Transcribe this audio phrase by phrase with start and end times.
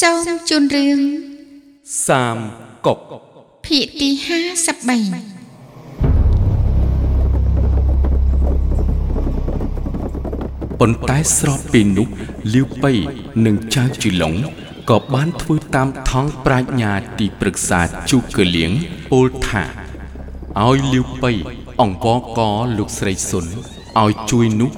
[0.00, 1.00] សូមជូនរឿង
[2.06, 2.36] សាម
[2.86, 2.98] កុក
[3.66, 4.88] ភាគទី53
[10.80, 12.08] ប៉ុន្តែស្របពេលនោះ
[12.54, 12.92] លាវប៉ៃ
[13.46, 14.34] និងចៅជីឡុង
[14.90, 17.80] ក៏បានធ្វើតាមថងប្រាជ្ញាទីប្រឹក្សា
[18.10, 18.72] ជូកលៀង
[19.10, 19.64] ពោលថា
[20.66, 21.32] ឲ្យលាវប៉ៃ
[21.80, 22.40] អង្វរក
[22.78, 23.46] លោកស្រីសុន
[24.02, 24.70] ឲ្យជួយនោះ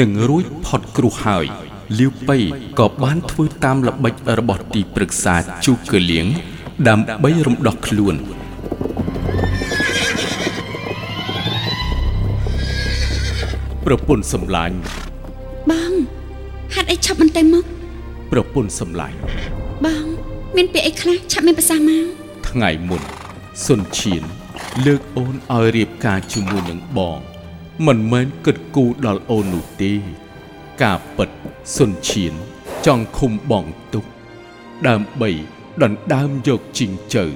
[0.00, 1.65] នឹងរួចផុតគ្រោះហើយ
[1.98, 2.38] លាវប៉ៃ
[2.78, 5.34] ក៏បានធ្វើតាមល្បិចរបស់ទីប្រឹក្សា
[5.66, 6.26] ជូកលៀង
[6.88, 8.14] ដើម្បីរំដោះខ្លួន
[13.86, 14.76] ប្រពន្ធសម្លាញ់
[15.70, 15.92] បង
[16.74, 17.64] ហាត់អីឆាប់បន្តិចមក
[18.32, 19.16] ប្រពន្ធសម្លាញ់
[19.86, 20.04] បង
[20.56, 22.04] មានពាក្យអីខ្លះឆាប់មានប្រសាសន៍មក
[22.48, 23.02] ថ្ងៃមុន
[23.66, 24.22] សុនឈៀន
[24.86, 27.18] លើកអូនឲ្យរៀបការជាមួយនឹងបង
[27.86, 29.92] មិនមែនគិតគូរដល់អូននោះទេ
[30.82, 31.30] ការពិត
[31.76, 32.34] សុនឈៀន
[32.86, 34.04] ចង់ឃុំបងទុក
[34.88, 35.30] ដើម្បី
[35.82, 37.26] ដណ្ដើមយកជីងជើ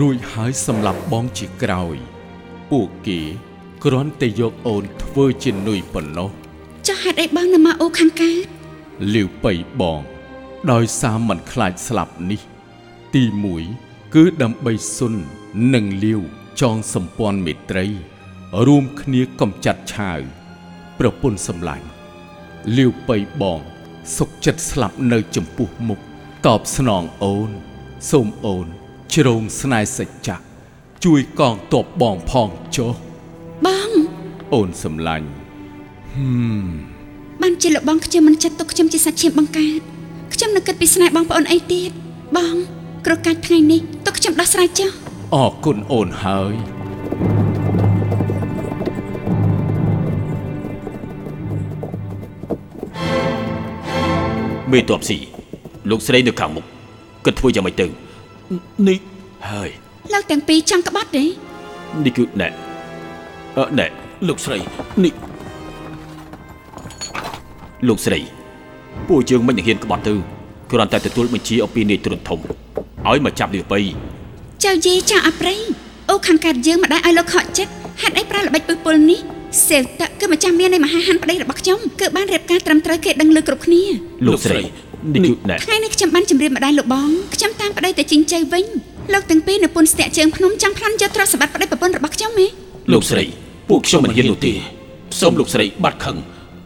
[0.00, 1.96] រួចហើយសម្លាប់បងជាក្រោយ
[2.70, 3.20] ពួកគេ
[3.84, 6.30] គ្រាន់តែយកអូនធ្វើជានុយប៉ុណ្ណោះ
[6.86, 8.46] ចុះហេតុអីបងនៅមកអូខាងកើត
[9.14, 10.00] លាវប៉ៃបង
[10.72, 12.40] ដោយសារមិនខ្លាចស្លាប់នេះ
[13.14, 13.22] ទី
[13.68, 15.14] 1គឺដើម្បីសុន
[15.74, 16.20] និងលាវ
[16.60, 17.86] ចងសម្ព័ន្ធមេត្រី
[18.66, 20.20] រួមគ្នាកំចាត់ឆាវ
[20.98, 21.86] ប្រពន្ធសម្លាញ់
[22.76, 23.60] លាវប៉ៃបង
[24.16, 26.00] សុកចិត្តស្លាប់នៅចំពោះមុខ
[26.46, 27.50] តបស្នងអូន
[28.10, 28.66] សូមអូន
[29.14, 30.36] ជ្រងស្នេហ៍សច្ចៈ
[31.04, 32.92] ជួយកងតបបងផងចុះ
[33.66, 33.90] បង
[34.54, 35.28] អូនសម្លាញ់
[37.42, 39.80] បានជាលោកបងខ្ញុំមិនចាត់ទុកខ្ញុំជាសាច់ឈាមបង្កើត
[40.34, 41.90] ខ្ញុំនៅគិតពីស្នេហ៍បងប្អូនអីទៀត
[42.36, 42.56] បង
[43.04, 44.90] គ្រោះកាច់ថ្ងៃនេះទុកខ្ញុំដោះស្រាយចុះ
[45.34, 46.54] អរគុណអូនហើយ
[54.72, 55.18] មេតបស៊ី
[55.90, 56.64] លោកស្រីនៅខាងមុខ
[57.24, 57.86] គិតធ្វើយ៉ាងម៉េចទៅ
[58.88, 58.98] នេះ
[59.50, 59.70] ហើយ
[60.12, 61.24] លោកទាំងពីរចង់ក្បត់ទេ
[62.04, 62.48] នេះគឺណែ
[63.58, 63.86] អឺណែ
[64.28, 64.58] លោកស្រី
[65.04, 65.14] នេះ
[67.88, 68.18] លោកស្រី
[69.08, 70.14] ពួកយើងមិននឹងហ៊ានក្បត់ទៅ
[70.72, 72.38] គ្រាន់តែទទួលបញ្ជាអំពីនាយត្រួតធំ
[73.06, 73.80] ឲ្យមកចាប់លាបៃ
[74.64, 75.54] ចៅយីចៅអាប្រៃ
[76.10, 77.72] អូខាងកើតយើងមិនដែលឲ្យលោកខកចិត្ត
[78.02, 79.20] ហេតុអីប្រើល្បិចពឹសពុលនេះ
[79.68, 83.82] សេវតៈ គឺម្ចាស់មាននៃមហាហានប្តីរបស់ខ្ញុំគឺបានរៀបការត្រឹមត្រូវគេដឹងលើគ្រប់គ្នា
[84.26, 84.60] លោកស្រី
[85.14, 88.64] នេះគឺណែថ្ងៃនេះខ្ញុំបានជម្រាបម្ដាយលោកបងខ្ញុំតាមប្តីទៅជីងជ័យវិញ
[89.12, 92.46] លោកទាំងពីរនៅពុនស្ទាក់ជើងភ្នំចង់ផ្លន់យកទ្រព្យសម្បត្តិប្តីប្រពន្ធរបស់ខ្ញុំហ៎
[92.92, 93.24] លោកស្រី
[93.68, 94.52] ពួកខ្ញុំមិនហ៊ាននោះទេ
[95.20, 96.16] សូមលោកស្រីបាត់ខឹង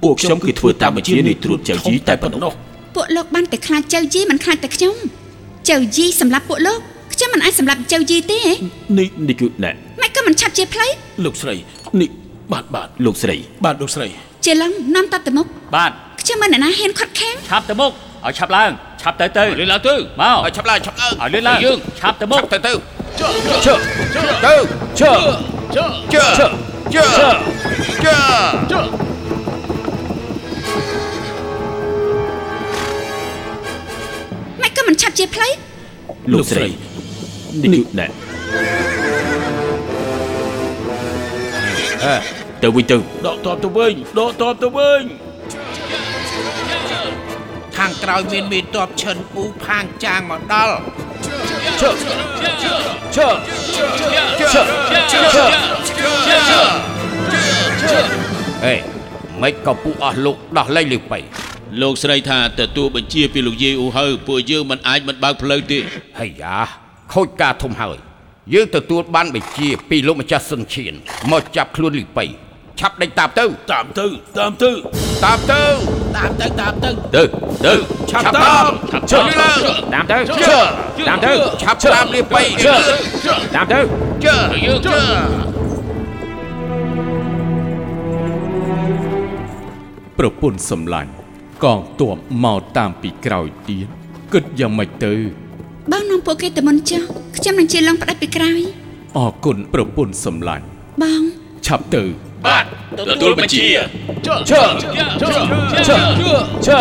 [0.03, 2.53] ពួកខ្ញុំគឺធ្វើតាមបញ្ជានាយត្រួតចៅជីតែប៉ុណ្ណោះ
[2.95, 4.95] ពួកលោកបានតែខ្លាចចៅយីមិនខ្លាចតែខ្ញុំ
[5.71, 6.81] ចៅយីសម្រាប់ពួកលោក
[7.15, 8.55] ខ្ញុំមិនអាចសម្រាប់ចៅយីទេហ៎
[8.99, 9.71] នេះនេះគឺណែ
[10.03, 10.91] មិនក៏មិនឆាប់ជាផ្លូវ
[11.25, 11.55] លោកស្រី
[12.01, 12.11] នេះ
[12.53, 14.09] បាទបាទលោកស្រី បាទលោកស្រី
[14.45, 17.91] ជាឡងនាំតបទៅមុខបាទខ្ញុំមិនអ្នកណាហ៊ានខាត់ខាំងឆាប់ទៅមុខ
[18.27, 18.71] ឲ្យឆាប់ឡើង
[19.03, 22.73] ឆាប់ទៅទៅលឿនឡើងទៅមកឲ្យឆាប់ឡើងឆាប់ឡើងឲ្យលឿនឡើងយើងឆាប់ទៅមុខឆាប់ទៅទៅ
[23.21, 23.29] ជើ
[24.45, 24.55] ទៅ
[25.01, 25.13] ជើ
[25.75, 26.25] ជើជើ
[26.95, 27.05] ជើ
[28.05, 28.17] ជើ
[28.73, 28.81] ជើ
[34.63, 35.53] មិនក៏មិនឆាប់ជាផ្លូវ
[36.33, 36.67] លោកស្រី
[37.63, 38.07] នេះគឺណែ
[42.63, 42.97] ទៅវិញទៅ
[43.27, 45.03] ដកតបទៅវិញដកតបទៅវិញ
[47.77, 50.75] ខាងក្រោយមានមេតបឈិនអ៊ូផាងចាងមកដល់
[51.81, 51.91] ជើ
[53.17, 53.29] ជើ
[54.45, 54.63] ជើ
[58.65, 58.75] ហេ
[59.43, 61.21] មិនក៏ពួកអស់លោកដោះលែងលីបៃ
[61.83, 65.79] លោកស្រីថាទទួលបញ្ជាពីលោកយាយអ៊ូហើពួកយើងមិនអាចមិនបើកផ្លូវទេ
[66.19, 66.57] ហើយយ៉ា
[67.13, 67.97] ខូចការធំហើយ
[68.51, 70.93] យើងទទួលបានបញ្ជាពីលោកម្ចាស់សុនឈៀន
[71.31, 72.25] មកចាប់ខ្លួនលីបៃ
[72.81, 74.07] ឆាប់ដេញតាមទៅតាមទៅ
[74.39, 74.71] តាមទៅ
[75.25, 75.61] តាមទៅ
[76.17, 77.23] តាមទៅតាមទៅទៅ
[77.67, 77.75] ទៅ
[78.11, 78.65] ឆាប់តាម
[79.13, 79.59] ជើឡើង
[79.95, 80.61] តាមទៅជើ
[81.09, 81.33] តាមទៅ
[81.63, 82.75] ឆាប់តាមលីបៃជើ
[83.55, 83.81] តាមទៅ
[84.25, 84.37] ជើ
[84.67, 84.99] យើងជើ
[90.19, 91.11] ប្រពន្ធសម្លាញ់
[91.65, 93.87] កងទ័ពមកតាមពីក្រោយទៀត
[94.33, 95.15] គិតយ៉ាងម៉េចទៅ
[95.91, 97.03] បងនាំពួកគេទៅមុនចុះ
[97.37, 98.61] ខ្ញុំនឹងជាឡងផ្ដាច់ពីក្រោយ
[99.17, 100.65] អរគុណប្រពន្ធសម្លាញ់
[101.03, 101.23] បង
[101.67, 102.03] ឆាប់ទៅ
[102.47, 102.65] បាទ
[102.99, 103.67] ទទួលបញ្ជា
[104.27, 104.63] ជើជើ
[105.21, 105.99] ជើជើ
[106.67, 106.79] ជើ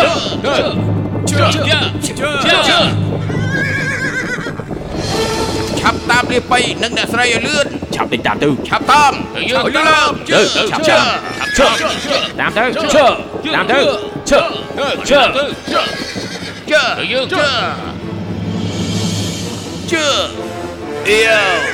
[5.80, 9.12] ឆាប់តាមលីបៃនិងអ្នកស្រីឲ្យលឿនឆាប់ដេញតាមទៅឆាប់តាម
[9.50, 10.40] យើងឲ្យលឿនឡើងទៅ
[10.70, 11.04] ឆាប់ឆាប់
[11.58, 11.66] ជើ
[12.40, 12.64] តាមទៅ
[12.94, 13.04] ជើ
[13.54, 13.78] តាមទៅ
[14.30, 14.40] ជើ
[15.10, 15.20] ជើ
[16.70, 16.82] ជើ
[17.12, 17.91] យើងជើ
[19.94, 20.08] ជើ
[21.08, 21.72] អៀវ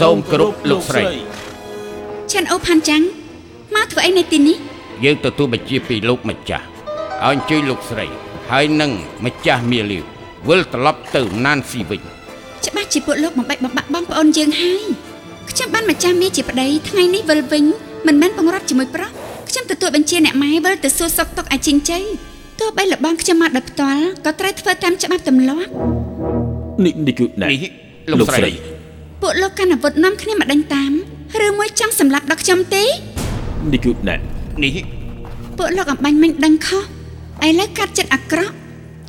[0.00, 1.04] សូមគោរពលោកស្រី
[2.30, 3.02] ឆានអូផាន់ចាំង
[3.74, 4.56] មកធ្វើអីនៅទីនេះ
[5.04, 6.72] យើងទទួលបញ្ជាពីលោកម្ចាស់ឲ្យ
[7.24, 8.12] អញ្ជើញលោកស្រីហ
[8.50, 8.90] ហើយនឹង
[9.24, 10.04] ម្ចាស់មាលាវ
[10.48, 12.00] វិលត្រឡប់ទៅណានស៊ីវិញ
[12.66, 14.84] ច្បាស់ជាពួកលោកបំបែកបំបាក់បងប្អូនយើងហើយ
[15.50, 17.64] ខ្ញុំបានម្ចាស់មាជាប្តីថ្ងៃនេះវិលវិញ
[18.06, 19.10] មិនមែនបង្រត់ជាមួយប្រុស
[19.48, 22.04] ខ្ញុំទទួលបញ្ជាអ្នកម៉ែវិលទៅសួរសុខទុក្ខឲ្យជីងជ័យ
[22.60, 25.70] ទោះបីលបងខ្ញុំមកដល់ផ្ទាល់ក៏ត្រូវធ្វើតាមច្បាប់ទម្លាប់
[26.84, 27.70] នេះនេះគឺណែនេះ
[28.10, 28.50] លោកស្រី
[29.22, 30.92] ពួកលោកកាន់អាវុធនាំគ្នាមកដេញតាម
[31.46, 32.84] ឬមួយចង់សម្លាប់ដល់ខ្ញុំទេ
[33.72, 34.16] នេះគឺណែ
[34.64, 34.76] នេះ
[35.58, 36.82] ពួកលោកអំបញ្ញមិញដឹងខុស
[37.46, 38.54] ឥឡូវកាត់ចិត្តអាក្រក់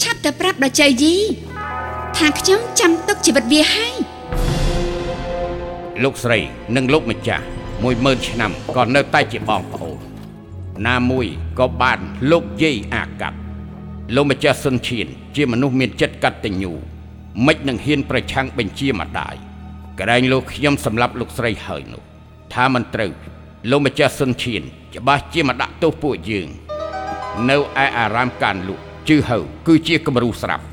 [0.01, 1.15] ឆាប់ទៅប្រាប់ដល់ចៅយី
[2.17, 3.95] ថាខ្ញុំចាំទុកជីវិតវាហើយ
[6.03, 6.39] លោកស្រី
[6.75, 7.43] និងលោកម្ចាស់
[7.83, 9.97] 10000ឆ្នាំក៏នៅតែជាបងប្អូន
[10.87, 11.25] ណាមួយ
[11.59, 11.99] ក៏បាន
[12.31, 13.37] លោកយាយអាកាត់
[14.15, 16.73] លោកម្ចាស់សុនឈៀនជាមនុស្សមានចិត្តកតញ្ញូ
[17.45, 19.35] មិននឹងហ៊ានប្រឆាំងបញ្ជាម្ដាយ
[20.01, 22.01] ក្រែងលោកខ្ញុំសម្លាប់លោកស្រីហើយនោះ
[22.53, 23.11] ថាមិនត្រូវ
[23.71, 24.61] លោកម្ចាស់សុនឈៀន
[24.95, 26.47] ច្បាស់ជាមកដាក់ទោសពួកយើង
[27.49, 27.59] នៅឯ
[27.97, 29.37] អារាមកានលក់ជឺហៅ
[29.67, 30.63] គឺជាគំរូស្រាប់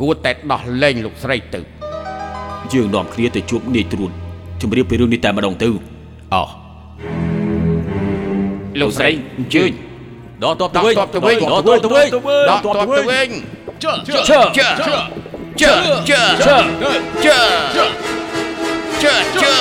[0.00, 1.60] គួរតែដោះលែងលោកស្រីទៅ
[2.72, 4.12] យើងនាំគ្នាទៅជួបនាយត្រួត
[4.60, 5.68] ជម្រាបពីរឿងនេះតែម្ដងទៅ
[6.34, 6.48] អោះ
[8.80, 9.70] លោកស្រីអញ្ជើញ
[10.42, 12.06] ដកតបទៅវិញដកទ័ពទៅវិញដកទ័ពទៅវិញ
[12.50, 13.28] ដកទ័ពទៅវិញ
[13.84, 14.16] ជើជើ
[14.88, 14.94] ជើ
[15.62, 15.72] ជើ
[16.10, 16.56] ជើជើ
[17.24, 17.38] ជើ
[17.74, 17.86] ជើជើ
[19.02, 19.56] ជើជើ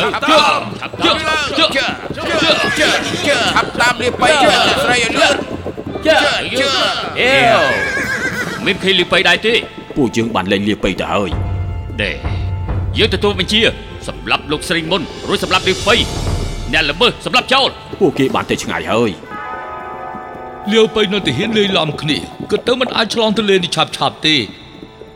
[0.00, 0.60] ឆាប់តាម
[1.04, 1.86] ជើជើជើ
[2.16, 2.88] ជើ
[3.26, 5.36] ជើឆាប់តាមលាបៃជើលោកស្រីឲ្យលឿន
[6.06, 6.16] ជើ
[6.60, 6.70] ជើ
[7.20, 7.60] អេវ
[8.66, 9.54] មានឃើញលីបៃដែរទេ
[9.96, 11.30] ពួកយើងបានលែងលាបៃទៅហើយ
[12.02, 12.10] ដេ
[12.98, 13.60] យើងទទួលបញ្ជា
[14.08, 15.94] សម្រាប់លោកស្រីមុនរួចសម្រាប់លីបៃ
[16.72, 17.68] អ្នកល្មើសសម្រាប់ចោល
[18.00, 19.10] ពួកគេបានទៅឆ្ងាយហើយ
[20.70, 22.18] លាវទៅនៅទាហានលេីឡំគ្នា
[22.50, 24.36] ក៏ទៅមិនអាចឆ្លងទន្លេនេះឆាប់ឆាប់ទេ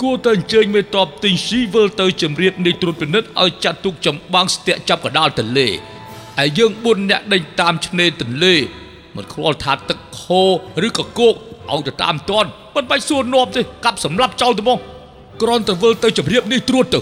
[0.02, 5.69] គួរតែអញ្ជើញមេតបទិញស៊ីវិលទៅជំរាបនៃត្រួតពិនិត្យឲ្យចាត់ទុកចម្បាំងស្ទាក់ចាប់កដាលទន្លេ
[6.38, 8.54] ហើយយើង4នាក់ដេញតាមឆ្នេរទន្លេ
[9.16, 10.50] មិនខ្វល់ថាទឹកខូរ
[10.87, 11.34] ឬក៏គោក
[11.72, 14.78] ឲ្យទៅតាមតន់មិនបាច់សួរនាំទេកាប់សម្លាប់ចោលទៅមក
[15.43, 17.00] គ្រាន់តែវិលទៅជំរាបនេះត្រួតទៅ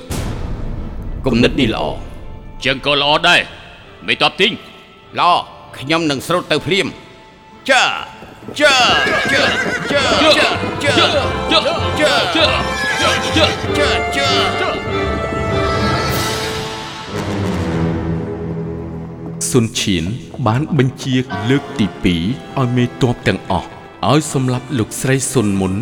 [1.26, 1.84] គំនិតនេះល្អ
[2.64, 3.40] ជើងក៏ល្អដែរ
[4.06, 4.52] មេតបទីង
[5.20, 5.32] ល្អ
[5.78, 6.86] ខ្ញុំនឹងស្រូតទៅភ្លាម
[7.70, 7.82] ជើ
[8.60, 8.76] ជើ
[9.32, 9.42] ជើ
[9.90, 10.30] ជើជើ
[10.82, 10.92] ជើ
[11.50, 12.46] ជើជើជើ
[13.04, 13.46] ជើជើ
[13.76, 14.70] ជើជើ
[19.50, 20.04] សុនឈៀន
[20.46, 21.14] បានបញ្ជា
[21.50, 23.68] លើកទី2ឲ្យមេតបទាំងអស់
[24.10, 25.74] ឲ្យសម្លាប់លោកស្រីសុនមុន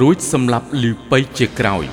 [0.00, 1.84] រួចសម្លាប់លីវប៉ៃជាក្រោយ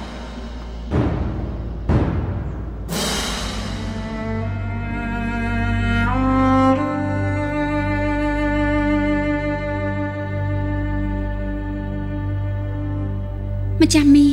[13.95, 14.29] ចាស់មា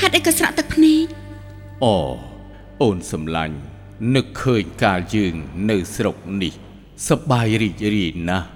[0.00, 1.06] ហេតុអីក៏ស្រក់ទឹកភ្នែក
[1.84, 1.96] អូ
[2.82, 3.56] អូនសំឡាញ់
[4.14, 5.34] នឹកឃើញកាលយើង
[5.70, 6.52] នៅស្រុកនេះ
[7.08, 8.46] សប្បាយរីករាយណាស់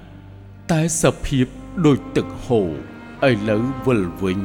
[0.71, 1.47] តែសភាព
[1.87, 2.71] ដូចទឹកហូរ
[3.31, 4.41] ឥឡូវវិលវិញ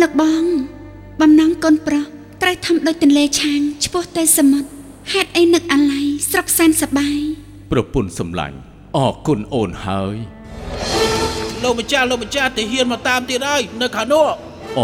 [0.00, 0.44] លោកបង
[1.20, 2.04] បំណងកូនប្រុស
[2.42, 4.70] ត្រូវធំដូចទន្លេឆាងឆ្ពោះទៅសមុទ្រ
[5.12, 7.18] ហេតុអីនឹកអាល័យស្រុកសែនសប្បាយ
[7.72, 8.56] ប្រពន្ធសំឡាញ់
[8.96, 10.16] អរគុណអូនហើយ
[11.62, 14.28] លោកម្ចាស់លោកម្ចាស់ទាហានមកតាមទៀតហើយនៅខាងនោះ
[14.78, 14.80] អ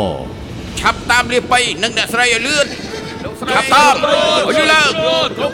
[0.81, 2.67] ឆាប់តាមលាបៃនិងអ្នកស្រីឲ្យលឿន
[3.55, 4.91] ឆាប់តាមឲ្យលឿនឡើង
[5.41, 5.53] លោក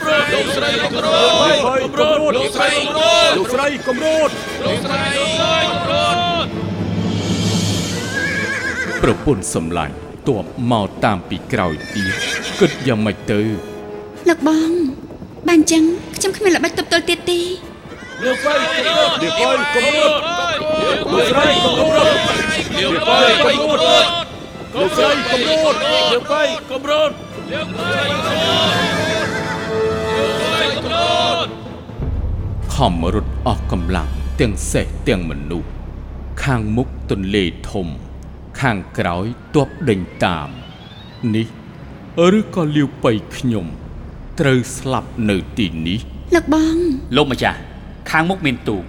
[0.57, 2.71] ស្រីកំរោតលោកស្រី
[3.37, 4.31] លោកស្រីកំរោត
[9.03, 9.95] ប្រពន្ធសំឡាញ់
[10.29, 12.13] តបមកតាមពីក្រោយទៀត
[12.61, 13.41] គិតយ៉ាងម៉េចទៅ
[14.29, 14.71] លោកបង
[15.49, 15.83] បានអញ្ចឹង
[16.17, 17.41] ខ្ញុំគ្មានល្បិចទប់ទល់ទៀតទេ
[18.25, 20.21] លោកស្រីកំរោត
[21.13, 22.17] លោកស្រីកំរោត
[22.81, 24.07] លោកស្រីកំរោត
[24.75, 27.11] លោកស្រីកំរោតលោកស្រីកំរោត
[32.75, 34.09] ខំរត់អស់កម្លាំង
[34.41, 35.69] ទាំងសេះទាំងមនុស្ស
[36.45, 37.87] ខាងមុខទន្លេធំ
[38.61, 40.49] ខាងក្រោយទប់ដេញតាម
[41.35, 41.47] នេះ
[42.39, 43.67] ឬក៏លាវបៃខ្ញុំ
[44.41, 46.01] ត្រូវស្លាប់នៅទីនេះ
[46.35, 46.77] លោកបង
[47.17, 47.61] លោកម្ចាស់
[48.11, 48.83] ខាងមុខមានទូក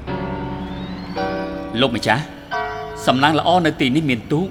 [1.81, 2.23] លោកម្ចាស់
[3.05, 4.47] សំឡាងល្អនៅទីនេះមានទូក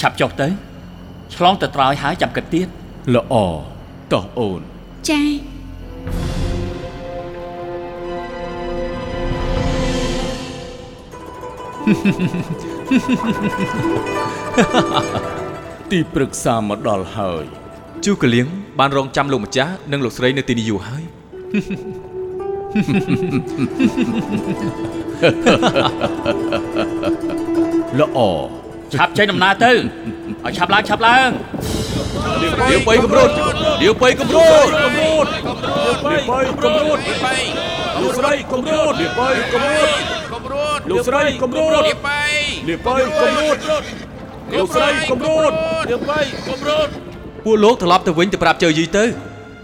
[0.00, 0.48] ឆាប់ចុះទៅ
[1.34, 2.68] ឆ្លងទៅត្រើយហើយចាំគិតទៀត
[3.14, 3.34] ល្អ
[4.12, 4.60] តោះអូន
[5.08, 5.30] ចា៎
[15.90, 17.44] ទីប្រឹក្សាមកដល់ហើយ
[18.04, 18.46] ជូកលៀង
[18.78, 21.04] បានរងចាំលោកម្ចាស់និងលោកស្រីនៅទីនេះយូរហើយ
[28.00, 28.18] ល្អ
[28.94, 29.72] ឆាប់ចេញដំណើរទៅ
[30.44, 31.28] ឲ្យឆាប់ឡើងឆាប់ឡើង
[32.42, 33.30] លាវបៃកំរោត
[33.82, 36.96] លាវបៃកំរោតកំរោតលោកស្រីកំរោត
[38.00, 40.00] លោកស្រីកំរោតលោកស្រីកំរោត
[40.32, 42.22] គំរោតលោកស្រីកុំរត់លាបបី
[42.68, 43.60] លាបបីកុំរត់
[44.54, 45.54] លោកស្រីកុំរត់
[45.90, 46.90] លាបបីកុំរត់
[47.44, 49.04] ពួកលោកត្រឡប់ទៅវិញទៅប្រាប់ជើយីទៅ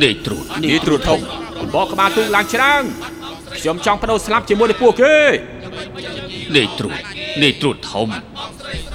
[0.03, 1.21] នេះត្រួតនេះត្រួតធំ
[1.75, 2.83] បកក្បាលទូកឡើងច្រាំង
[3.57, 5.17] ខ្ញុំចង់បដូរស្លាប់ជាមួយនឹងពួកគេ
[6.57, 6.99] នេះត្រួត
[7.43, 8.09] នេះត្រួតធំ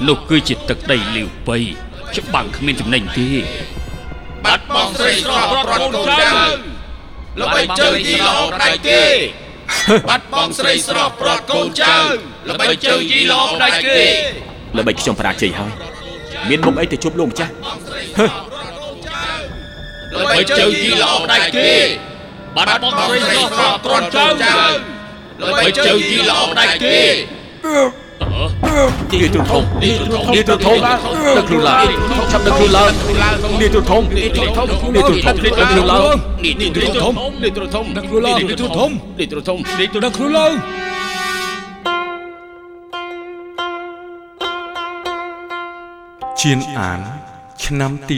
[0.07, 1.57] នោះគឺជាទឹកដីលាវបី
[2.17, 3.29] ច្បាំងគ្មានចំណេញទេ
[4.45, 6.29] បាត់បងស្រីស្រស់ប្រត់កូនចៅ
[7.41, 9.03] ល្បីជើងយីល្អដៃគេ
[10.09, 11.95] បាត់បងស្រីស្រស់ប្រត់កូនចៅ
[12.49, 14.05] ល្បីជើងយីល្អដៃគេ
[14.77, 15.71] ល្បិចខ្ញុំបរាជ័យហើយ
[16.49, 17.51] មានមុខអីទៅជួបលោកម្ចាស់
[20.15, 21.71] ល្បីជើងយីល្អដៃគេ
[22.55, 24.55] បាត់បងស្រីស្រស់ប្រត់កូនចៅ
[25.41, 26.99] ល្បីជើងយីល្អដៃគេ
[28.33, 31.87] នេះទូធំនេះទូធំដឹកខ្លួនឡើង
[32.31, 32.91] ឆាប់ដឹកខ្លួនឡើង
[33.61, 37.13] នេះទូធំនេះទូធំនេះទូធំដឹកខ្លួនឡើងនេះនេះទ្រុធំ
[37.43, 40.53] នេះទ្រុធំដឹកខ្លួនឡើងនេះទ្រុធំនេះទ្រុធំនេះទ្រុដឹកខ្លួនឡើង
[46.41, 46.99] ជៀនអាន
[47.63, 48.15] ឆ្នាំទី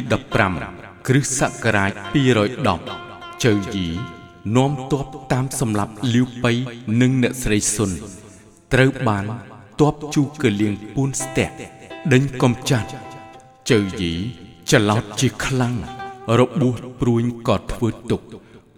[0.51, 1.91] 15គ្រិស្តសករាជ
[2.65, 3.87] 210ជើយី
[4.55, 6.53] នាំទ័ពតាមសម្លាប់លាវប៉ៃ
[7.01, 7.91] និងអ្នកស្រីសុន
[8.73, 9.25] ត្រូវបាន
[9.79, 11.53] ទ័ពជូកលៀងពួនស្ទាក់
[12.13, 12.89] ដេញកំចាត់
[13.71, 14.13] ជើយី
[14.69, 15.75] ច្រឡោតជាខ្លាំង
[16.39, 18.21] របួសព្រួញក៏ធ្វើទុក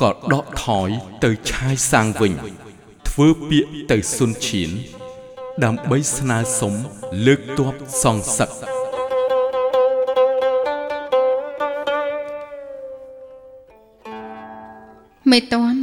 [0.01, 0.89] ក៏ដកថយ
[1.23, 2.33] ទៅឆាយសាងវិញ
[3.09, 4.69] ធ្វើពាក្យទៅសុនឈៀន
[5.63, 6.73] ដើម្បីស្នើសុំ
[7.25, 7.73] លើកទ័ព
[8.03, 8.49] សងសឹក
[15.31, 15.79] មេតាន់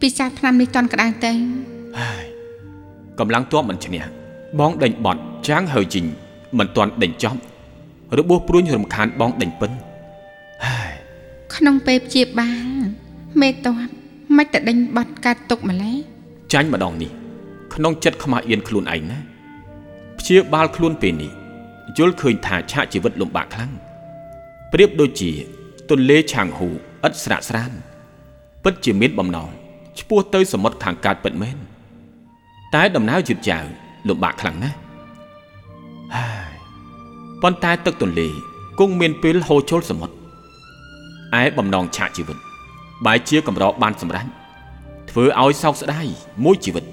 [0.00, 1.32] ពិសាឆ្នាំនេះតន់ក្តៅទៅ
[3.18, 4.17] កម្លាំងទ័ពមិនឈ្នះ
[4.60, 6.06] បងដេញបត់ចាងហើយជីង
[6.58, 7.40] មិនទាន់ដេញចប់
[8.18, 9.70] របួសព្រួញរំខានបងដេញពិន
[11.54, 12.66] ក្នុងពេលព្យាបាល
[13.40, 13.92] មេតាន់
[14.36, 15.96] មិនតែដេញបាត់កាត់ទុកម្លេះ
[16.52, 17.10] ចាញ់ម្ដងនេះ
[17.74, 19.18] ក្នុងចិត្តខ្មាស់អៀនខ្លួនឯងណា
[20.18, 21.32] ព្យាបាលខ្លួនពេលនេះ
[21.98, 23.72] យល់ឃើញថាឆាកជីវិតលំបាកខ្លាំង
[24.72, 25.30] ប្រៀបដូចជា
[25.90, 26.68] ទន្លេឆាងហ៊ូ
[27.06, 27.72] ឥតស្រាកស្រាន
[28.64, 29.50] ពិតជាមានបំណង
[29.98, 31.56] ឆ្ពោះទៅសមុទ្រខាងកើតពិតមែន
[32.74, 33.66] តែដំណើរយឺតយ៉ាវ
[34.08, 34.76] លំបាកខ្លាំងណាស់
[36.16, 36.54] ហើយ
[37.42, 38.28] ប៉ុន្តែទឹកទន្លេ
[38.78, 40.14] គង់មានពេលហូរចូលសមុទ្រ
[41.40, 42.38] ឯបំណងឆាកជីវិត
[43.06, 44.26] បែរជាកម្របានសម្រេច
[45.10, 46.06] ធ្វើឲ្យសោកស្ដាយ
[46.44, 46.84] មួយជីវិត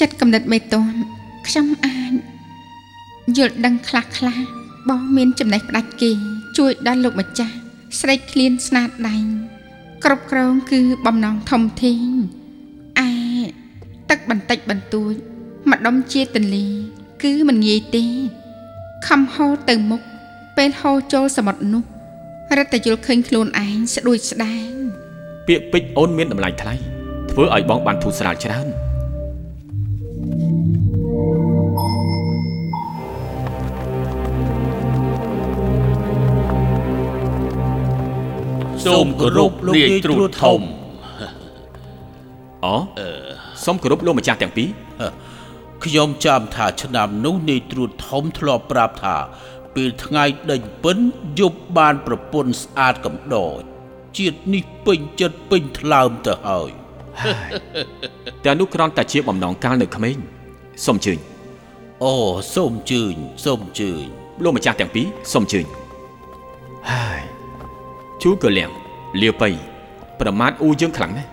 [0.00, 0.98] ចិត្តកំណត់មេតាន់
[1.46, 2.12] ខ្ញុំអាច
[3.36, 4.44] យល់ដឹងខ្លះខ្លះៗ
[4.88, 6.10] បងមានចំណេះផ្ដាច់គេ
[6.58, 7.54] ជួយដល់លោកម្ចាស់
[8.00, 9.16] ស្រេកឃ្លានស្នាដៃ
[10.04, 12.08] គ្រប់គ្រងគឺបំណងធំធេង
[13.08, 13.10] ឯ
[14.10, 15.14] ទឹកបន្តិចបន្តួច
[15.70, 16.64] ម្ដុំជាទន្លេ
[17.22, 18.04] គឺមិនងាយទេ
[19.06, 20.02] ខំហូរទៅមុខ
[20.56, 21.82] ពេលហូរចូលសមុទ្រនោះ
[22.56, 24.72] រត់តែយល់ឃើញខ្លួនឯងស្ដួយស្ដាង
[25.48, 26.74] ពាក្យពេចន៍អូនមានតម្លៃថ្លៃ
[27.30, 28.68] ធ្វើឲ្យបងបានធូរស្រាលច្រើន
[38.86, 40.60] សូមគោរពលាយត្រួតធំ
[42.64, 42.74] អូ
[43.64, 44.68] សូមគោរពលោកម្ចាស់ទាំងពីរ
[45.84, 49.16] ខ្ញុំចាំថាឆ្នាំនោះនាយត្រួតធំធ្លាប់ប្រាប់ថា
[49.74, 50.98] ពេលថ្ងៃដេញពិន
[51.40, 53.60] យប់បានប្រពន្ធស្អាតកំដរ
[54.18, 56.70] ជាតិនេះពេញចិត្តពេញថ្លើមទៅហើយ
[58.44, 60.16] តែនោះគ្រាន់តែជាបំណងកាលនៅក្មេង
[60.86, 61.18] សូមអញ្ជើញ
[62.04, 62.14] អូ
[62.54, 64.04] សូមជើញសូមជើញ
[64.42, 65.66] លោកម្ចាស់ទាំងពីរសូមអញ្ជើញ
[66.90, 67.22] ហើយ
[68.22, 68.70] ជូក៏លៀង
[69.22, 69.50] លាបៃ
[70.20, 71.30] ប្រមាថអ៊ូយើងខ្លាំងណាស់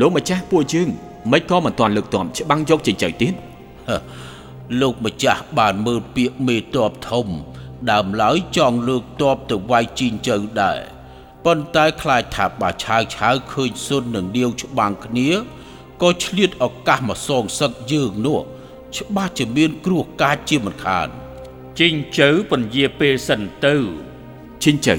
[0.00, 0.88] លោកម្ចាស់ពួកយើង
[1.32, 3.53] មិនក៏មិនទាន់លើកទ័ពច្បាំងយកចិញ្ចៅទៀតហឺ
[4.80, 7.26] លោកម្ចាស់បានមើលពាក្យមេតបធំ
[7.90, 10.78] ដើមឡើយចង់លើកតបទៅវាយជីងជើដែរ
[11.44, 15.30] ប៉ុន្តែខ្លាចថាបើឆាវឆាវឃើញសុននឹងនាវច្បាំងគ្នា
[16.02, 18.38] ក៏ឆ្លៀតឱកាសមកសងសឹកយើងនោះ
[18.96, 21.08] ច្បាស់ជាមានគ្រោះកាចជាមិនខាន
[21.78, 23.74] ជីងជើពន្យាពេលសិនទៅ
[24.64, 24.94] ឈិញចៅ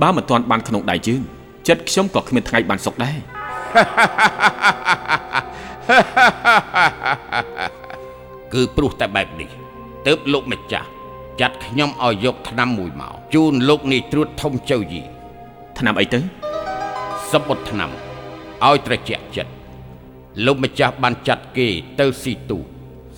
[0.00, 1.22] បើមិនទាន់បានក្នុងដៃយើង
[1.68, 3.18] ចិត្តខ្ញុំក៏គ្មានថ្ងៃបានសុខដែរ
[8.52, 9.50] គឺព្រោះតែបែបនេះ
[10.06, 10.88] ទើបលោកម្ចាស់
[11.40, 15.02] ចាត់ខ្ញុំឲ្យយកឆ្នាំមួយមកជូនលោកនេះត្រួតធំចៅយី
[15.78, 16.20] ឆ្នាំអីទៅ
[17.30, 17.90] សបុតឆ្នាំ
[18.66, 19.52] ឲ្យត្រជាក់ចិត្ត
[20.44, 21.68] លោកម្ចាស់បានចាត់គេ
[22.00, 22.58] ទៅស៊ីទូ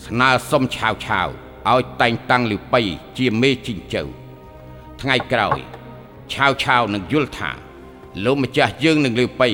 [0.05, 1.29] ស្នើសុំឆាវឆាវ
[1.71, 2.83] ឲ្យតែងតាំងលីប៉ៃ
[3.19, 4.03] ជាមេជីងចៅ
[5.01, 5.59] ថ្ងៃក្រោយ
[6.33, 7.51] ឆាវឆាវនឹងយល់ថា
[8.25, 9.51] លោកម្ចាស់យើងនឹងលីប៉ៃ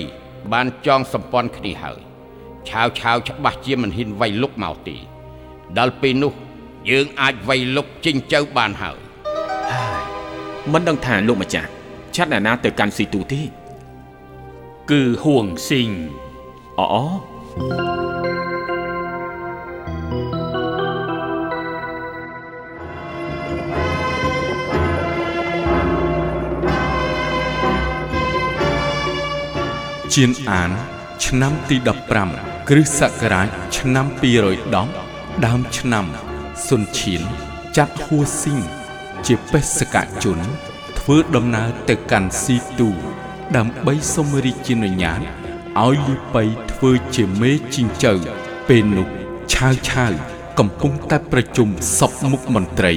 [0.52, 1.98] បានចងសម្ព័ន្ធគ្នាហើយ
[2.68, 4.96] ឆាវឆាវច្បាស់ជាមិនហ៊ានវាយលុកមកទេ
[5.78, 6.32] ដល់ពេលនោះ
[6.90, 8.96] យើងអាចវាយលុកជីងចៅបានហើយ
[10.72, 11.68] មិនដឹងថាលោកម្ចាស់
[12.14, 13.42] ឆាត់អ្នកណាទៅកាន់ស៊ីទូទេ
[14.90, 15.90] គឺហួងស៊ីង
[16.78, 16.96] អអ
[30.14, 30.70] ជានអាន
[31.24, 31.76] ឆ្នាំទី
[32.22, 35.07] 15គ្រិស្តសករាជឆ្នាំ210
[35.46, 36.06] ដើមឆ្នាំ
[36.68, 37.22] សុនឈៀន
[37.76, 38.60] ចាត់ហួស៊ីង
[39.26, 40.38] ជាបេសកជន
[40.98, 42.88] ធ្វើដំណើរទៅកាន់ស៊ីទូ
[43.56, 45.20] ដើម្បីសុំរាជានុញ្ញាត
[45.84, 48.12] ឲ្យលីប៉ៃធ្វើជាមេជីងចៅ
[48.68, 49.08] ពេលនោះ
[49.52, 50.12] ឆាវឆាវ
[50.58, 52.94] កំពុងតែប្រជុំសពមុខមន្ត្រី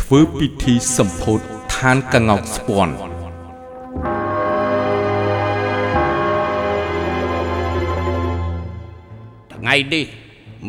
[0.00, 1.40] ធ្វើពិធីសម្ពោធ
[1.76, 2.94] ឋានកងោកស្ពាន់
[9.54, 10.06] ថ្ងៃនេះ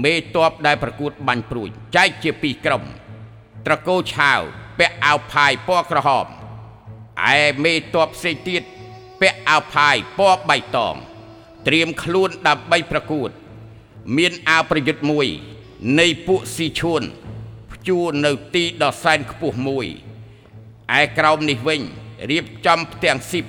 [0.03, 2.83] មេតបដែលប្រកួតបាញ់ព្រួយចែកជាពីរក្រុម
[3.65, 4.41] ត្រកូលឆាវ
[4.79, 6.25] ពាក់អាវផាយពណ៌ក្រហម
[7.35, 8.63] ឯមេតបផ្សេងទៀត
[9.21, 10.95] ពាក់អាវផាយពណ៌បៃតង
[11.67, 13.29] ត្រៀមខ្លួនដើម្បីប្រកួត
[14.17, 15.27] មានអាវប្រយុទ្ធមួយ
[15.99, 17.03] នៃពួកស៊ីឈួន
[17.71, 19.87] ព្យួរនៅទីដ៏សែនខ្ពស់មួយ
[20.99, 21.81] ឯក្រោមនេះវិញ
[22.31, 23.45] រៀបចំផ្ទាំងស៊ីប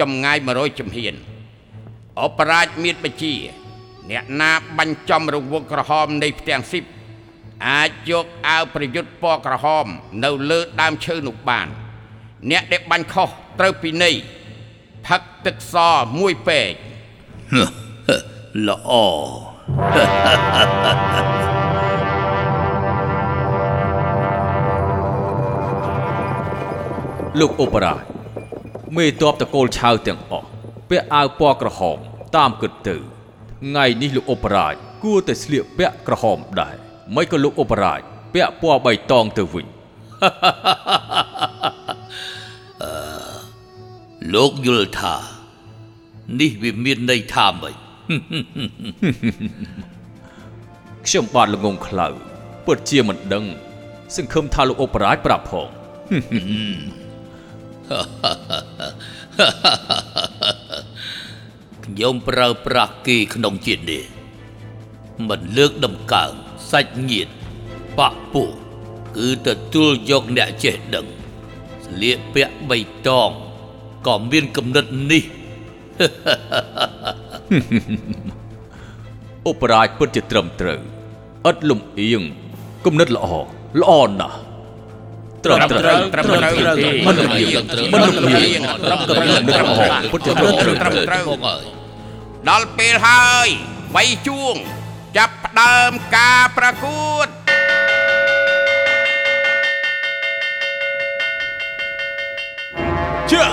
[0.00, 1.14] ចម្ងាយ100ជំហាន
[2.22, 3.34] អបរាជមានបញ្ជា
[4.08, 6.84] អ្នកណាបាញ់ចំរង្វង់ក្រហមនៃផ្ទាំងស៊ីប
[7.68, 9.86] អាចយកអាវប្រយុទ្ធពណ៌ក្រហម
[10.24, 11.66] នៅលើដើមឈើនោះបាន
[12.50, 13.28] អ្នកដែលបាញ់ខុស
[13.60, 14.14] ត្រូវពិន័យ
[15.06, 15.76] ផឹកទឹកស
[16.20, 16.72] មួយពេក
[18.68, 18.90] ល្អ
[27.38, 28.02] លោកអ៊ុបរាជ
[28.96, 30.46] មេតបតកូលឆៅទាំងអស់
[30.90, 31.96] ពាក់អាវពណ៌ក្រហម
[32.36, 32.96] តាមគិតទៅ
[33.60, 36.76] ថ្ងៃនេះលោកអ៊ុបរាជគួរតែស្លៀកពាក់ក្រហមដែរ
[37.16, 38.00] មិនក៏លោកអ៊ុបរាជ
[38.34, 39.66] ពាក់ពណ៌បៃតងទៅវិញ
[44.34, 45.14] លោកយល់ថា
[46.40, 47.74] នេះវាមានន័យថាម៉េច
[51.06, 52.08] ខ្ញុំបាទល្ងងខ្លៅ
[52.66, 53.44] ពិតជាមិនដឹង
[54.16, 55.68] សង្ឃឹមថាលោកអ៊ុបរាជប្រាប់ផង
[61.90, 64.04] ខ្ញុំប្រើប្រាស់គេក្នុងជាតិនេះ
[65.28, 66.32] មិនលើកដំកើង
[66.70, 67.30] សាច់ញាតិ
[67.98, 68.52] បពពួក
[69.16, 71.06] គឺទទួលយកអ្នកចេះដឹង
[71.84, 73.30] ស្លៀកពាក់បៃតង
[74.06, 75.24] ក៏មានគំនិតនេះ
[79.44, 80.80] អ៊ុបរាជពិតជាត្រឹមត្រូវ
[81.50, 82.22] ឥតលំអៀង
[82.86, 83.26] គំនិតល្អ
[83.80, 84.38] ល្អណាស់
[85.44, 86.76] ត្រឹមត្រូវត្រឹមត្រូវ
[87.06, 91.79] មិនលំអៀងមិនលំអៀងត្រឹមត្រូវត្រឹមល្អពិតជាត្រឹមត្រូវត្រឹមត្រូវ
[92.48, 93.48] ដល់ពេលហើយ
[93.94, 94.54] បៃជួង
[95.16, 97.26] ចាប់ផ្ដើមការប្រកួត
[103.30, 103.44] ជឿ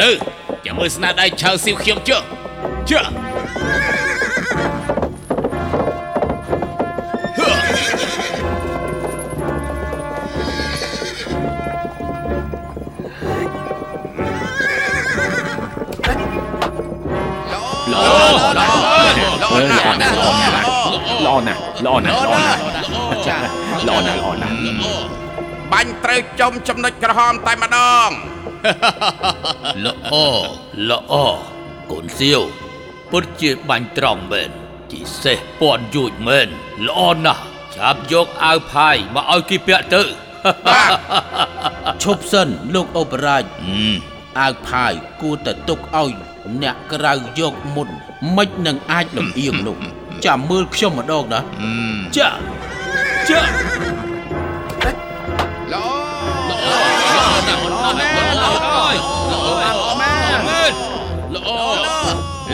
[0.00, 0.10] ទៅ
[0.64, 2.22] ចាំមើលស្នាដៃឆៅស៊ីវខ្ញុំចុះ
[2.90, 3.23] ជឿ
[19.60, 20.16] ណាស់ល្អណាស់
[21.26, 23.48] ល្អណាស់ល្អណាស់ល្អណាស់
[23.88, 24.54] ល្អណាស់
[25.72, 28.10] បាញ់ត្រូវចំចំណុចក្រហមតែម្ដង
[29.84, 30.14] ល្អ
[30.90, 31.14] ល្អ
[31.90, 32.40] កូនសៀវ
[33.10, 34.50] ពិតជាបាញ់ត្រង់មែន
[34.92, 36.48] ជីសេះពាន់យូចមែន
[36.86, 37.42] ល្អណាស់
[37.76, 40.02] ចាប់យកអាវផាយមកឲ្យគេពាក់ទៅ
[42.02, 43.44] ឈប់សិនលោកអូបរាជ
[44.38, 46.12] អាវផាយគួរតែទុកឲ្យ
[46.62, 47.88] អ្នកក្រៅយកមុន
[48.36, 49.78] មិននឹងអាចលំអៀងនោះ
[50.24, 51.40] ចាំមើលខ្ញុំម្ដងណា
[52.16, 52.28] ចា
[53.28, 53.40] ចា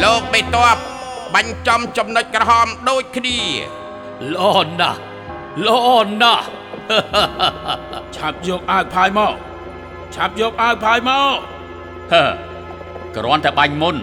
[0.02, 0.76] លោកបេតប
[1.34, 3.38] បាញ់ចំចំណុចក្រហមដូចគ្នា
[4.32, 4.44] ល្អ
[4.80, 4.98] ណាស់
[5.66, 5.88] ល្អ
[6.22, 6.46] ណាស់
[8.16, 9.34] ឆាប់យកអាវផាយមក
[10.14, 11.36] ឆាប់យកអាវផាយមក
[12.12, 12.25] ហឺ
[13.16, 13.96] គ្រាន់តែបាញ់មុន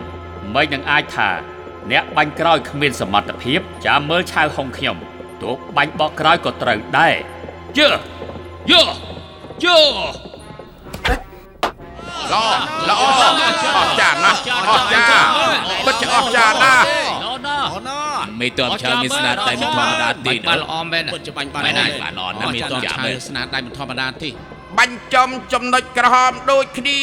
[0.55, 1.29] មិននឹងអាចថា
[1.91, 4.97] អ្នកបាញ់ក្រោយគ្មានសមត្ថភាពចាំមើលឆៅហុងខ្ញុំ
[5.41, 7.15] ទោះបាញ់បកក្រោយក៏ត្រូវដែរ
[7.77, 7.89] ជើ
[8.71, 8.81] យោ
[9.63, 9.77] យោ
[12.31, 12.43] ល្អ
[12.89, 13.03] ល្អ
[13.77, 14.37] អស្ចារ្យណាស់
[14.69, 15.25] អស្ចារ្យ
[15.85, 16.85] ពិតជាអស្ចារ្យណាស់
[18.39, 24.29] មេតបឆៅមានស្នាដៃមិនធម្មតាទេបាល់ល្អមែនពិតជាបាញ់បានល្អបានល្អណាស់មេតបឆៅស្នាដៃមិនធម្មតាទេ
[24.77, 27.01] បាញ់ចំចំណុចក្រហមដូចគ្នា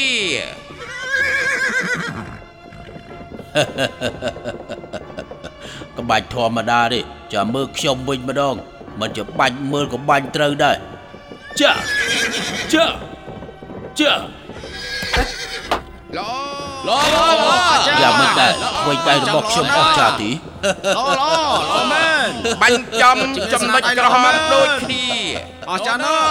[5.99, 7.01] ក្បាច់ធម្មតាទេ
[7.33, 8.55] ចាំមើលខ្ញុំវិញម្ដង
[9.01, 10.77] មិនជាបាញ់មើលក៏បាញ់ត្រូវដែរ
[11.61, 11.73] ចា
[12.73, 12.85] ចា
[14.01, 16.23] ចាល្អ
[16.89, 16.99] ល្អ
[18.03, 18.53] យ៉ាងមិនដែរ
[18.87, 21.25] វិញដៃរបស់ខ្ញុំអស់ចាទីល្អល្អ
[21.61, 22.29] ល្អមែន
[22.63, 23.17] បាញ់ចំ
[23.53, 25.05] ចំណុចក្រហមដូចគ្នា
[25.71, 26.25] អស្ចារ្យណាស់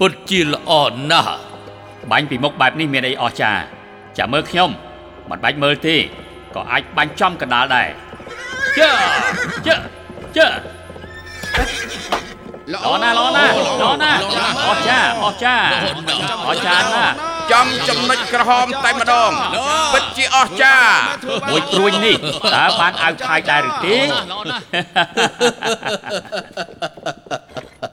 [0.00, 0.72] ពិតជាល្អ
[1.10, 1.30] ណាស់
[2.10, 3.62] បាញ់ពីមុខបែបនេះមានអីអស្ចារ្យ
[4.18, 4.70] ចាំមើលខ្ញុំ
[5.30, 5.96] មិនបាច់មើលទេ
[6.54, 7.88] ក៏អាចបាញ់ចំកណ្ដាលដែរ
[8.78, 8.90] ជើ
[9.66, 9.74] ជើ
[10.36, 10.46] ជើ
[12.72, 14.20] ល្អណាស់ល្អណាស់ល្អណាស់
[14.66, 15.68] អស្ចារ្យអស្ចារ្យ
[16.48, 17.14] អស្ចារ្យណាស់
[17.52, 19.30] ចំចំណុចក្រហមតែម្ដង
[19.94, 20.90] ពិតជាអស្ចារ្យ
[21.50, 22.16] មួយព្រួញនេះ
[22.54, 23.96] តើបានអាវឆាយដែរឬទេ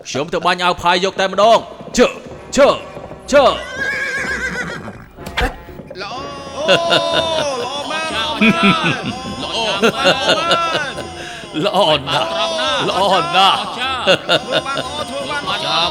[0.10, 1.58] ខ្ញុំទៅបាញ់អាវផាយយកតែម្ដង
[1.98, 2.08] ជើ
[2.58, 2.68] ជើ
[3.34, 3.44] ជើ
[11.64, 12.30] ល្អណាស់
[12.88, 13.92] ល្អណាស់ចា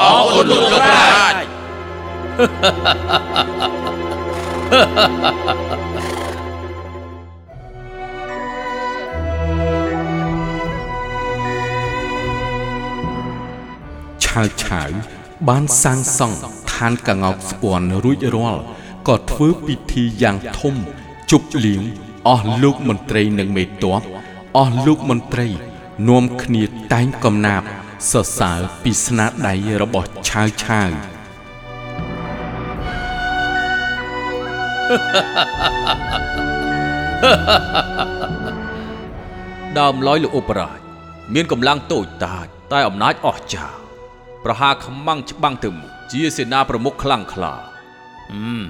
[0.00, 1.34] អរគុណលោករាជ
[14.32, 14.90] ឆាវឆាវ
[15.48, 16.38] បានសាងសង់
[16.72, 18.62] ឋានកងោកស្ពាន់រួចរាល់
[19.08, 20.74] ក៏ធ្វើពិធីយ៉ាងធំ
[21.30, 21.82] ជប់លៀង
[22.28, 23.68] អស់លោកមន្ត្រីនិងមេត
[24.00, 24.02] ប
[24.56, 25.48] អស់លោកមន្ត្រី
[26.08, 27.62] នាំគ្នាតែងកំណាប
[28.10, 30.90] សរសើរពីស្នាដៃរបស់ឆាវឆាវ
[39.78, 40.78] ដើមឡយលោកឧបរាជ
[41.34, 43.81] មានកម្លាំងតូចតាចតែអំណាចអស្ចារ្យ
[44.44, 47.54] ប្រហារខ្មាំងច្បាំងទៅមុខជាសេនាប្រមុខខ្លាំងក្លា
[48.32, 48.62] អឺម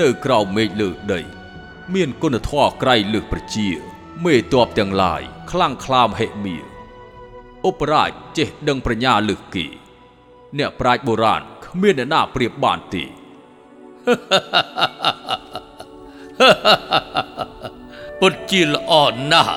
[0.00, 1.20] នៅក្រៅមេឃលើដី
[1.94, 3.68] មានគុណធម៌ក្រៃលើសប្រជា
[4.24, 6.56] មេតបទាំងឡាយខ្លាំងក្លាមហិមា
[7.68, 9.66] ឧបរាជចេះដឹងប្រាជ្ញាលើសគេ
[10.58, 13.04] អ្នកប្រាជ្ញបុរាណគ្មានអ្នកណាប្រៀបបានទេ
[18.20, 18.92] ពិតជាល្អ
[19.32, 19.56] ណាស់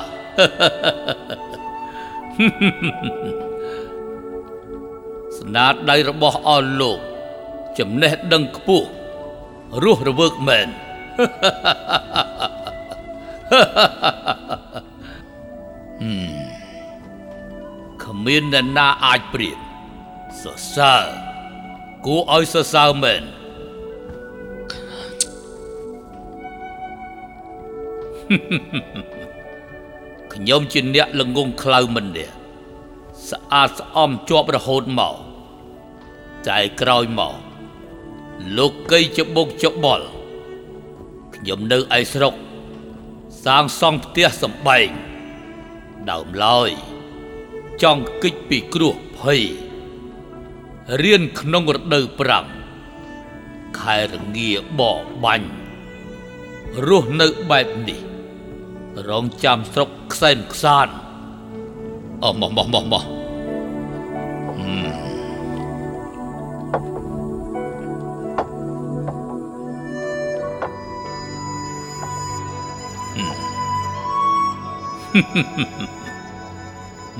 [5.48, 6.98] ស្នាដៃរបស់អស់លោក
[7.78, 8.88] ចំណេះដឹងខ្ពស់
[9.82, 10.68] រស់រវើកមែន
[18.02, 19.58] ហឹមគ្មានអ្នកណាអាចប្រៀប
[20.42, 21.04] សរសើរ
[22.06, 23.22] គួរឲ្យសរសើរមែន
[30.32, 32.28] ខ្ញុំជាអ្នកល្ងងខ្លៅមិននេះ
[33.30, 35.27] ស្អាតស្អំជាប់រហូតមក
[36.48, 37.36] តែក្រោយមក
[38.56, 40.06] លោកកៃច្បុកច្បល់
[41.34, 42.34] ខ្ញុំនៅឯស្រុក
[43.44, 44.88] សាងសង់ផ្ទះសំបែង
[46.10, 46.70] ដើមឡើយ
[47.82, 49.42] ចង់គិចពីគ្រោះភ័យ
[51.02, 52.48] រៀនក្នុងរដូវប្រាំង
[53.80, 54.80] ខែរងាប
[55.24, 55.50] បាញ់
[56.86, 58.00] រស់នៅបែបនេះ
[59.08, 60.88] រងចាំស្រុកខ្សែនខ្សាន
[62.24, 63.04] អូមកមកមកមក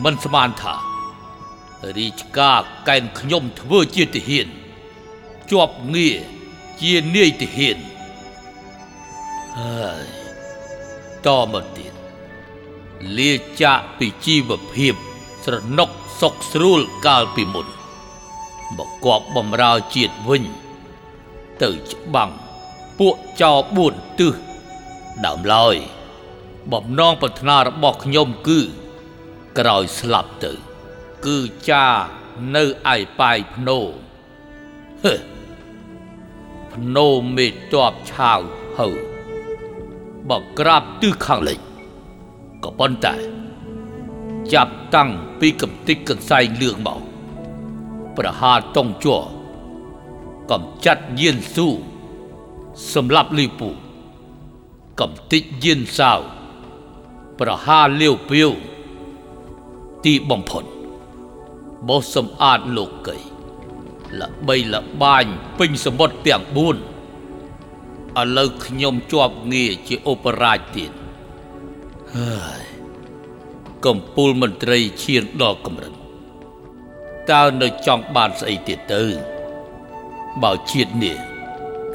[0.04, 0.74] មិនស្មានថា
[1.98, 4.48] រាជការកែនខ្ញុំធ្វើជាទាហាន
[5.50, 6.18] ជាប់ងារ
[6.80, 7.78] ជានាយទាហាន
[9.58, 10.06] ហើយ
[11.26, 11.92] តមកទៀត
[13.18, 14.94] លាចាកពីជីវភាព
[15.44, 17.66] ស្រណុកសុកស្រួលកាលពីមុន
[18.76, 20.44] មកគប់បំរើជាតិវិញ
[21.62, 22.32] ទៅច្បាំង
[22.98, 23.52] ពួកចោ
[23.86, 24.34] 4ទិស
[25.24, 25.76] ដើមឡើយ
[26.72, 28.60] បំណងប្រាថ្នារបស់ខ្ញុំគឺ
[29.58, 30.52] ក្រោយស្លាប់ទៅ
[31.26, 31.38] គឺ
[31.70, 31.86] ចា
[32.54, 33.78] នៅឯប៉ាយភ្នោ
[35.02, 35.14] ហឺ
[36.72, 38.40] ភ្នោមេតបឆាវ
[38.78, 38.88] ហើ
[40.30, 41.58] បក្រាបទិសខាងលិច
[42.64, 43.16] ក៏ប៉ុន្តែ
[44.52, 47.00] ចាប់តាំងពីកំតិចកន្សែងលឿងមក
[48.16, 49.24] ប្រហារតុងជ័រ
[50.50, 51.68] កំចាត់យានស៊ូ
[52.94, 53.70] សម្រាប់លីពូ
[55.00, 56.20] កំតិចយានសាវ
[57.40, 58.50] ប្រហារលាវពាវ
[60.04, 60.64] ទីបំផុត
[61.88, 63.16] បោះសម្អាតលោកី
[64.20, 65.24] ល្បីល្បាញ
[65.58, 66.58] ពេញសមុទ្រទាំង4
[68.20, 70.92] ឥឡូវខ្ញុំជាប់ងារជាឧបរាជទៀត
[72.14, 72.62] ហើយ
[73.86, 75.94] កំពូលមន្ត្រីឈានដល់កម្រិត
[77.30, 79.02] តើនៅចង់បានស្អីទៀតទៅ
[80.42, 81.18] បើជាតិនេះ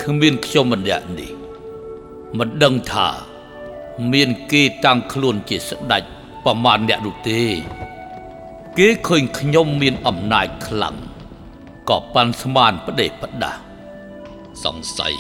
[0.02, 1.32] គ្មានខ្ញុំម្នាក់នេះ
[2.38, 3.10] មិនដឹងថា
[4.14, 6.04] មានគេតាំងខ្លួនជាស្ដេច
[6.46, 7.42] ប្រមាណអ្នកនោះទេ
[8.78, 10.96] គេឃើញខ្ញុំមានអំណាចខ្លាំង
[11.90, 13.60] ក៏ប៉ាន់ស្មានផ្ដេសផ្ដាស់
[14.64, 15.16] សង្ស័យ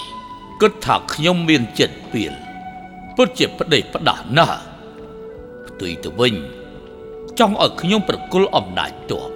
[0.61, 2.33] គិតថាខ្ញុំមានចិត្តពៀល
[3.15, 4.61] ពិតជាផ្ដេសផ្ដាស់ណាស់
[5.67, 6.33] ផ្ទុយទៅវិញ
[7.39, 9.29] ចង់ឲ្យខ្ញុំប្រគល់អំណាចទ័ព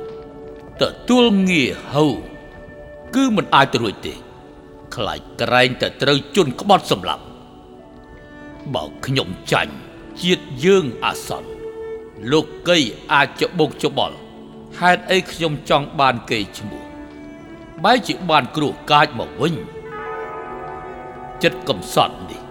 [0.82, 2.06] ទទួលងារហៅ
[3.16, 4.14] គឺមិនអាចទៅរួចទេ
[4.96, 7.24] ខ្លាចក្រែងតែត្រូវជន់ក្បត់សម្លាប់
[8.76, 9.74] បើខ្ញុំចាញ់
[10.22, 11.52] ជាតិយើងអាសន្ន
[12.32, 12.78] លោកកៃ
[13.14, 14.18] អាចច្បុកច្បល់
[14.80, 16.82] ហេតុអីខ្ញុំចង់បានកេរ្តិ៍ឈ្មោះ
[17.84, 19.56] បែរជាបានគ្រោះកាចមកវិញ
[21.44, 22.42] ចិត្តកំសត់នេះ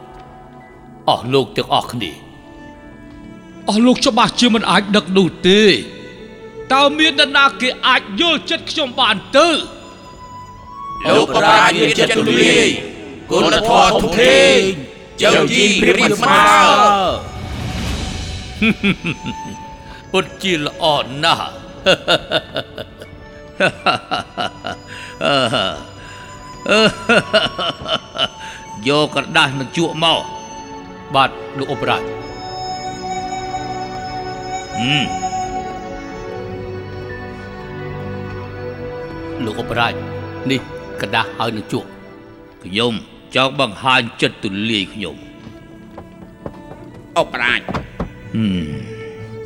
[1.09, 2.13] អស់លោកទាំងអស់គ្នា
[3.69, 5.63] អស់លោកច្បាស់ជាមិនអាចដឹកនោះទេ
[6.73, 9.49] តើមាននរណាគេអាចយល់ចិត្តខ្ញុំបានទៅ
[11.15, 12.69] លោកប្រាជ្ញមានចិត្តទូលាយ
[13.31, 14.86] គុណធម៌ធំធេង
[15.23, 16.41] ជើងជីព្រៀបស្មើ
[20.13, 20.85] ពិតជាល្អ
[21.25, 21.51] ណាស់
[28.89, 30.23] យកក្រដាស់នឹងជក់មក
[31.15, 32.03] បាទលោកអបរាជ
[34.79, 35.05] ហឹម
[39.45, 39.95] លោកអបរាជ
[40.51, 40.61] នេះ
[41.01, 41.89] ក្រដាស់ហើយនឹងជក់
[42.65, 42.95] ខ្ញុំ
[43.35, 45.17] ចង់បង្ហាញចិត្តទូលាយខ្ញុំ
[47.19, 47.61] អបរាជ
[48.35, 48.97] ហឹម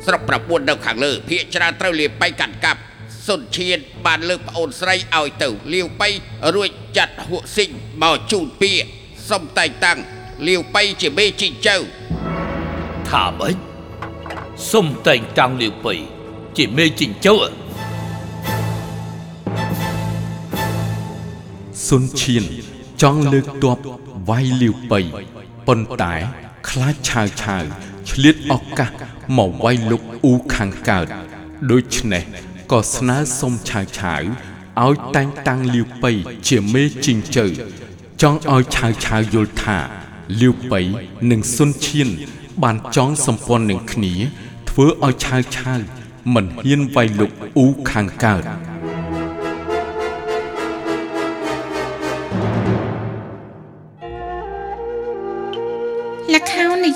[0.05, 2.81] ស្រុកប្រពន្ធនៅខាងលើភាកច្រើនត្រូវលាបៃកាន់កាប់
[3.27, 6.09] សុនឈៀនបានលើកប្អូនស្រីឲ្យទៅលាវបៃ
[6.55, 7.69] រួចចាត់ហួកស៊ីង
[8.01, 8.83] មកជូនពាក
[9.29, 9.99] សុំតែងតាំង
[10.47, 11.75] លាវបៃជាមេជីងចៅ
[13.09, 13.55] ថាម៉េច
[14.71, 15.93] សុំតែងតាំងលាវបៃ
[16.57, 17.35] ជាមេជិញ្ជៅ
[21.87, 22.43] សុនឈៀន
[23.01, 23.77] ចង់លើកទ័ព
[24.29, 25.01] វាយលាវប៉ៃ
[25.67, 26.15] ប៉ុន្តែ
[26.69, 27.63] ខ្លាចឆាវឆាវ
[28.09, 28.89] ឆ្លៀតឱកាស
[29.37, 31.07] មកវាយលុកអ៊ូខាងកើត
[31.71, 32.23] ដូច្នេះ
[32.71, 34.21] ក៏ស្នើសុំឆាវឆាវ
[34.85, 36.11] ឲ្យតែងតាំងលាវប៉ៃ
[36.47, 37.47] ជាមេជីងជើ
[38.21, 39.77] ចង់ឲ្យឆាវឆាវយល់ថា
[40.41, 40.81] លាវប៉ៃ
[41.31, 42.09] និងសុនឈៀន
[42.63, 44.13] បានចងសម្ព័ន្ធនឹងគ្នា
[44.69, 45.79] ធ្វើឲ្យឆាវឆាវ
[46.33, 48.43] មិនហ៊ានវាយលុកអ៊ូខាងកើត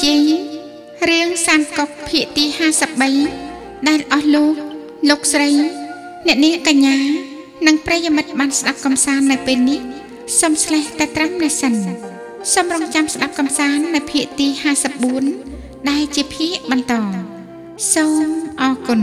[0.05, 0.33] ខោននិយាយ
[1.09, 2.45] រឿងសានកុកភាគទី
[3.15, 4.55] 53ដែលអស់លោក
[5.09, 5.49] លោកស្រី
[6.27, 6.97] អ្នកនាងកញ្ញា
[7.67, 9.79] និងប្រិយមិត្តបានស្ដាប់កំសាន្តនៅពេលនេះ
[10.39, 11.73] សូមស្លេះតែត្រឹមនេះសិន
[12.53, 14.47] សូមរងចាំស្ដាប់កំសាន្តនៅភាគទី
[15.19, 16.93] 54ដែលជាភាគបន្ត
[17.93, 18.27] សូម
[18.61, 19.01] អរគុណ